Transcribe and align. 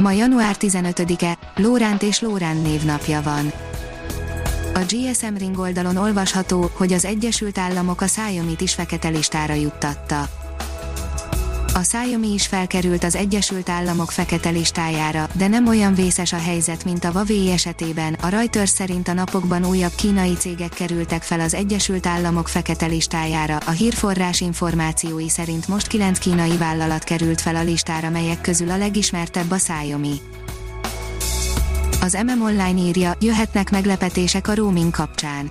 Ma 0.00 0.12
január 0.12 0.56
15-e, 0.58 1.38
Lóránt 1.56 2.02
és 2.02 2.20
Lórán 2.20 2.56
névnapja 2.56 3.22
van. 3.22 3.52
A 4.74 4.78
GSM 4.88 5.34
Ring 5.38 5.58
oldalon 5.58 5.96
olvasható, 5.96 6.70
hogy 6.74 6.92
az 6.92 7.04
Egyesült 7.04 7.58
Államok 7.58 8.00
a 8.00 8.04
Xiaomi-t 8.04 8.60
is 8.60 8.74
fekete 8.74 9.08
listára 9.08 9.54
juttatta. 9.54 10.39
A 11.74 11.80
Xiaomi 11.80 12.32
is 12.32 12.46
felkerült 12.46 13.04
az 13.04 13.14
Egyesült 13.14 13.68
Államok 13.68 14.10
fekete 14.10 14.50
listájára, 14.50 15.28
de 15.32 15.48
nem 15.48 15.66
olyan 15.66 15.94
vészes 15.94 16.32
a 16.32 16.36
helyzet, 16.38 16.84
mint 16.84 17.04
a 17.04 17.10
Huawei 17.10 17.50
esetében. 17.50 18.14
A 18.14 18.28
Reuters 18.28 18.70
szerint 18.70 19.08
a 19.08 19.12
napokban 19.12 19.66
újabb 19.66 19.94
kínai 19.94 20.34
cégek 20.34 20.68
kerültek 20.68 21.22
fel 21.22 21.40
az 21.40 21.54
Egyesült 21.54 22.06
Államok 22.06 22.48
fekete 22.48 22.86
listájára. 22.86 23.56
A 23.56 23.70
hírforrás 23.70 24.40
információi 24.40 25.28
szerint 25.28 25.68
most 25.68 25.86
9 25.86 26.18
kínai 26.18 26.56
vállalat 26.56 27.04
került 27.04 27.40
fel 27.40 27.56
a 27.56 27.62
listára, 27.62 28.10
melyek 28.10 28.40
közül 28.40 28.70
a 28.70 28.76
legismertebb 28.76 29.50
a 29.50 29.56
Xiaomi. 29.56 30.20
Az 32.00 32.18
MM 32.26 32.42
Online 32.42 32.80
írja, 32.80 33.16
jöhetnek 33.20 33.70
meglepetések 33.70 34.48
a 34.48 34.54
roaming 34.54 34.90
kapcsán 34.90 35.50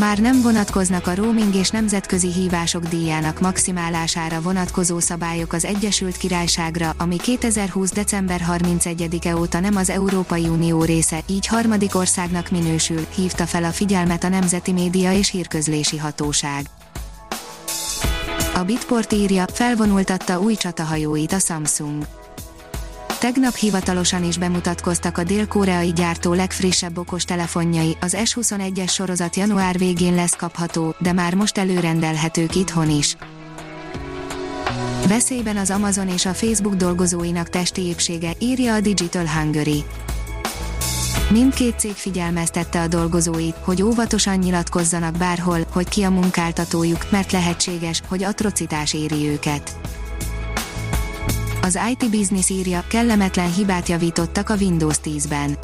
már 0.00 0.18
nem 0.18 0.40
vonatkoznak 0.42 1.06
a 1.06 1.14
roaming 1.14 1.54
és 1.54 1.70
nemzetközi 1.70 2.32
hívások 2.32 2.82
díjának 2.82 3.40
maximálására 3.40 4.40
vonatkozó 4.40 4.98
szabályok 5.00 5.52
az 5.52 5.64
Egyesült 5.64 6.16
Királyságra, 6.16 6.94
ami 6.98 7.16
2020. 7.16 7.92
december 7.92 8.40
31-e 8.50 9.36
óta 9.36 9.60
nem 9.60 9.76
az 9.76 9.90
Európai 9.90 10.48
Unió 10.48 10.84
része, 10.84 11.20
így 11.26 11.46
harmadik 11.46 11.94
országnak 11.94 12.50
minősül, 12.50 13.06
hívta 13.14 13.46
fel 13.46 13.64
a 13.64 13.70
figyelmet 13.70 14.24
a 14.24 14.28
Nemzeti 14.28 14.72
Média 14.72 15.12
és 15.12 15.30
Hírközlési 15.30 15.96
Hatóság. 15.96 16.66
A 18.54 18.62
Bitport 18.62 19.12
írja, 19.12 19.44
felvonultatta 19.52 20.40
új 20.40 20.54
csatahajóit 20.54 21.32
a 21.32 21.38
Samsung 21.38 22.06
Tegnap 23.24 23.54
hivatalosan 23.54 24.24
is 24.24 24.38
bemutatkoztak 24.38 25.18
a 25.18 25.24
dél-koreai 25.24 25.92
gyártó 25.92 26.32
legfrissebb 26.32 26.98
okos 26.98 27.24
telefonjai, 27.24 27.96
az 28.00 28.16
S21-es 28.24 28.92
sorozat 28.92 29.36
január 29.36 29.78
végén 29.78 30.14
lesz 30.14 30.36
kapható, 30.36 30.94
de 30.98 31.12
már 31.12 31.34
most 31.34 31.58
előrendelhetők 31.58 32.54
itthon 32.54 32.90
is. 32.90 33.16
Veszélyben 35.08 35.56
az 35.56 35.70
Amazon 35.70 36.08
és 36.08 36.26
a 36.26 36.34
Facebook 36.34 36.74
dolgozóinak 36.74 37.48
testi 37.48 37.82
épsége, 37.82 38.32
írja 38.38 38.74
a 38.74 38.80
Digital 38.80 39.26
Hungary. 39.26 39.84
Mindkét 41.30 41.78
cég 41.78 41.94
figyelmeztette 41.94 42.80
a 42.80 42.88
dolgozóit, 42.88 43.56
hogy 43.60 43.82
óvatosan 43.82 44.38
nyilatkozzanak 44.38 45.16
bárhol, 45.16 45.66
hogy 45.72 45.88
ki 45.88 46.02
a 46.02 46.10
munkáltatójuk, 46.10 47.10
mert 47.10 47.32
lehetséges, 47.32 48.02
hogy 48.08 48.24
atrocitás 48.24 48.94
éri 48.94 49.28
őket. 49.28 49.76
Az 51.64 51.78
IT 51.90 52.10
Business 52.10 52.48
írja, 52.48 52.84
kellemetlen 52.88 53.52
hibát 53.52 53.88
javítottak 53.88 54.48
a 54.48 54.54
Windows 54.54 54.96
10-ben. 55.04 55.58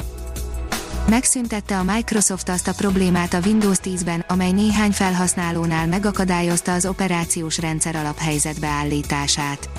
Megszüntette 1.09 1.77
a 1.77 1.83
Microsoft 1.83 2.49
azt 2.49 2.67
a 2.67 2.73
problémát 2.73 3.33
a 3.33 3.39
Windows 3.45 3.77
10-ben, 3.83 4.25
amely 4.27 4.51
néhány 4.51 4.91
felhasználónál 4.91 5.87
megakadályozta 5.87 6.73
az 6.73 6.85
operációs 6.85 7.57
rendszer 7.57 7.95
alaphelyzetbe 7.95 8.67
állítását. 8.67 9.69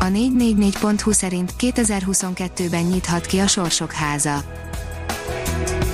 A 0.00 0.04
444.hu 0.04 1.12
szerint 1.12 1.52
2022-ben 1.58 2.84
nyithat 2.84 3.26
ki 3.26 3.38
a 3.38 3.46
Sorsok 3.46 3.92
háza. 3.92 4.44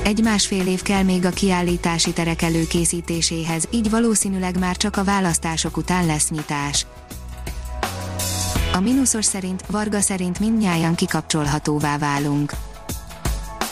Egy 0.03 0.23
másfél 0.23 0.67
év 0.67 0.83
kell 0.83 1.03
még 1.03 1.25
a 1.25 1.31
kiállítási 1.31 2.13
terek 2.13 2.43
előkészítéséhez, 2.43 3.69
így 3.71 3.91
valószínűleg 3.91 4.59
már 4.59 4.77
csak 4.77 4.97
a 4.97 5.05
választások 5.05 5.77
után 5.77 6.07
lesz 6.07 6.31
nyitás. 6.31 6.87
A 8.77 8.81
mínuszos 8.81 9.25
szerint, 9.25 9.65
Varga 9.67 10.01
szerint 10.01 10.41
mindnyájan 10.41 10.95
kikapcsolhatóvá 10.95 11.99
válunk. 11.99 12.53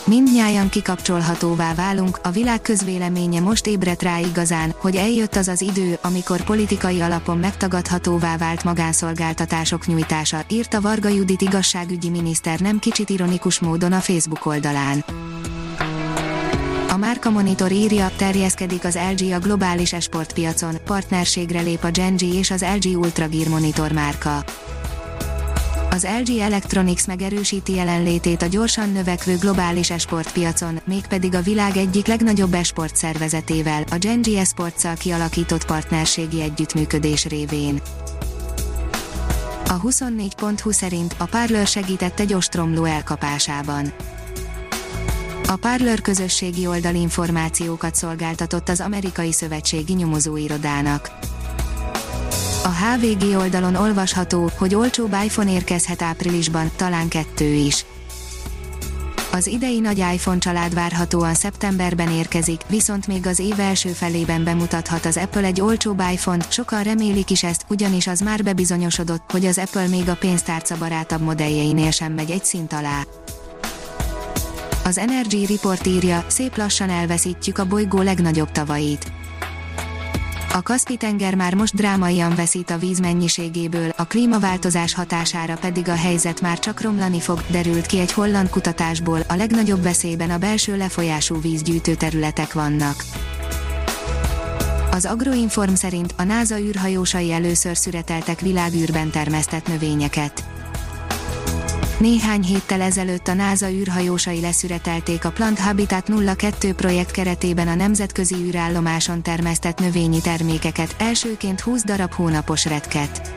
Mindnyájan 0.05 0.69
kikapcsolhatóvá 0.69 1.73
válunk, 1.73 2.19
a 2.23 2.29
világ 2.29 2.61
közvéleménye 2.61 3.39
most 3.39 3.67
ébredt 3.67 4.01
rá 4.01 4.19
igazán, 4.19 4.73
hogy 4.77 4.95
eljött 4.95 5.35
az 5.35 5.47
az 5.47 5.61
idő, 5.61 5.97
amikor 6.01 6.43
politikai 6.43 7.01
alapon 7.01 7.37
megtagadhatóvá 7.37 8.37
vált 8.37 8.63
magánszolgáltatások 8.63 9.85
nyújtása, 9.87 10.43
írta 10.47 10.81
Varga 10.81 11.09
Judit 11.09 11.41
igazságügyi 11.41 12.09
miniszter 12.09 12.59
nem 12.59 12.79
kicsit 12.79 13.09
ironikus 13.09 13.59
módon 13.59 13.91
a 13.91 13.99
Facebook 13.99 14.45
oldalán. 14.45 15.05
A 16.89 16.97
Márka 16.97 17.29
Monitor 17.29 17.71
írja, 17.71 18.11
terjeszkedik 18.15 18.83
az 18.83 18.99
LG 19.17 19.31
a 19.31 19.39
globális 19.39 19.93
esportpiacon, 19.93 20.77
partnerségre 20.85 21.61
lép 21.61 21.83
a 21.83 21.91
Genji 21.91 22.33
és 22.33 22.51
az 22.51 22.65
LG 22.81 22.97
Ultra 22.97 23.27
Gear 23.27 23.47
Monitor 23.47 23.91
márka. 23.91 24.43
Az 25.93 26.07
LG 26.25 26.37
Electronics 26.37 27.07
megerősíti 27.07 27.73
jelenlétét 27.73 28.41
a 28.41 28.45
gyorsan 28.45 28.89
növekvő 28.89 29.37
globális 29.37 29.89
esportpiacon, 29.89 30.79
mégpedig 30.85 31.35
a 31.35 31.41
világ 31.41 31.77
egyik 31.77 32.07
legnagyobb 32.07 32.53
esport 32.53 32.95
szervezetével, 32.95 33.83
a 33.91 33.97
Genji 33.97 34.37
Esports-szal 34.37 34.95
kialakított 34.95 35.65
partnerségi 35.65 36.41
együttműködés 36.41 37.25
révén. 37.25 37.81
A 39.65 39.81
24.20 39.81 40.71
szerint 40.71 41.15
a 41.17 41.25
Parler 41.25 41.67
segített 41.67 42.19
egy 42.19 42.33
ostromló 42.33 42.83
elkapásában. 42.83 43.93
A 45.47 45.55
Parler 45.55 46.01
közösségi 46.01 46.67
oldal 46.67 46.95
információkat 46.95 47.95
szolgáltatott 47.95 48.69
az 48.69 48.81
amerikai 48.81 49.31
szövetségi 49.31 49.93
nyomozóirodának. 49.93 51.11
A 52.63 52.69
HVG 52.69 53.37
oldalon 53.37 53.75
olvasható, 53.75 54.49
hogy 54.57 54.75
olcsóbb 54.75 55.15
iPhone 55.23 55.51
érkezhet 55.51 56.01
áprilisban, 56.01 56.71
talán 56.75 57.07
kettő 57.07 57.53
is. 57.53 57.85
Az 59.31 59.47
idei 59.47 59.79
nagy 59.79 59.97
iPhone 59.97 60.37
család 60.37 60.73
várhatóan 60.73 61.33
szeptemberben 61.33 62.11
érkezik, 62.11 62.61
viszont 62.67 63.07
még 63.07 63.27
az 63.27 63.39
év 63.39 63.59
első 63.59 63.89
felében 63.89 64.43
bemutathat 64.43 65.05
az 65.05 65.17
Apple 65.17 65.43
egy 65.43 65.61
olcsóbb 65.61 66.01
iPhone-t, 66.11 66.51
sokan 66.51 66.83
remélik 66.83 67.29
is 67.29 67.43
ezt, 67.43 67.65
ugyanis 67.69 68.07
az 68.07 68.19
már 68.19 68.43
bebizonyosodott, 68.43 69.31
hogy 69.31 69.45
az 69.45 69.57
Apple 69.57 69.87
még 69.87 70.09
a 70.09 70.15
pénztárca 70.15 70.77
barátabb 70.77 71.21
modelljeinél 71.21 71.91
sem 71.91 72.13
megy 72.13 72.31
egy 72.31 72.45
szint 72.45 72.73
alá. 72.73 73.01
Az 74.83 74.97
Energy 74.97 75.45
Report 75.47 75.87
írja, 75.87 76.25
szép 76.27 76.57
lassan 76.57 76.89
elveszítjük 76.89 77.57
a 77.57 77.65
bolygó 77.65 78.01
legnagyobb 78.01 78.51
tavait 78.51 79.11
a 80.53 80.61
Kaspi-tenger 80.61 81.35
már 81.35 81.53
most 81.53 81.75
drámaian 81.75 82.35
veszít 82.35 82.69
a 82.69 82.77
víz 82.77 82.99
mennyiségéből, 82.99 83.93
a 83.97 84.03
klímaváltozás 84.03 84.93
hatására 84.93 85.55
pedig 85.55 85.89
a 85.89 85.95
helyzet 85.95 86.41
már 86.41 86.59
csak 86.59 86.81
romlani 86.81 87.19
fog, 87.19 87.41
derült 87.47 87.85
ki 87.85 87.99
egy 87.99 88.11
holland 88.11 88.49
kutatásból, 88.49 89.19
a 89.27 89.35
legnagyobb 89.35 89.83
veszélyben 89.83 90.29
a 90.29 90.37
belső 90.37 90.77
lefolyású 90.77 91.41
vízgyűjtő 91.41 91.95
területek 91.95 92.53
vannak. 92.53 93.03
Az 94.91 95.05
Agroinform 95.05 95.73
szerint 95.73 96.13
a 96.17 96.23
NASA 96.23 96.59
űrhajósai 96.59 97.31
először 97.31 97.77
szüreteltek 97.77 98.39
világűrben 98.39 99.09
termesztett 99.09 99.67
növényeket. 99.67 100.52
Néhány 101.97 102.43
héttel 102.43 102.81
ezelőtt 102.81 103.27
a 103.27 103.33
NASA 103.33 103.69
űrhajósai 103.69 104.39
leszüretelték 104.39 105.25
a 105.25 105.31
Plant 105.31 105.59
Habitat 105.59 106.09
02 106.35 106.73
projekt 106.73 107.11
keretében 107.11 107.67
a 107.67 107.75
nemzetközi 107.75 108.35
űrállomáson 108.35 109.21
termesztett 109.21 109.79
növényi 109.79 110.21
termékeket, 110.21 110.95
elsőként 110.97 111.59
20 111.59 111.83
darab 111.83 112.13
hónapos 112.13 112.65
retket. 112.65 113.33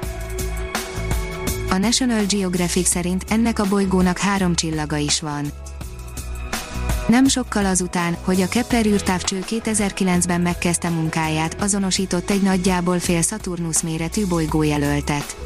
A 1.71 1.77
National 1.77 2.25
Geographic 2.29 2.89
szerint 2.89 3.25
ennek 3.29 3.59
a 3.59 3.69
bolygónak 3.69 4.19
három 4.19 4.55
csillaga 4.55 4.97
is 4.97 5.21
van. 5.21 5.47
Nem 7.09 7.29
sokkal 7.29 7.65
azután, 7.65 8.17
hogy 8.25 8.41
a 8.41 8.49
Kepler 8.49 8.87
űrtávcső 8.87 9.45
2009-ben 9.47 10.41
megkezdte 10.41 10.89
munkáját, 10.89 11.61
azonosított 11.61 12.31
egy 12.31 12.43
nagyjából 12.43 12.99
fél 12.99 13.23
Saturnus 13.23 13.83
méretű 13.83 14.27
bolygójelöltet. 14.27 15.46